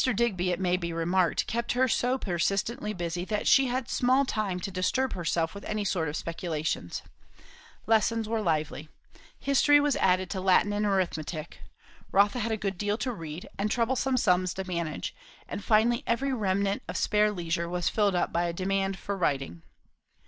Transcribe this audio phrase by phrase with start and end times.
[0.15, 4.59] Digby, it may be remarked, kept her so persistently busy, that she had small time
[4.59, 7.03] to disturb herself with any sort of speculations.
[7.85, 8.89] Lessons were lively.
[9.37, 11.59] History was added to Latin and arithmetic;
[12.11, 15.13] Rotha had a good deal to read, and troublesome sums to manage;
[15.47, 19.61] and finally every remnant of spare leisure was filled up by a demand for writing.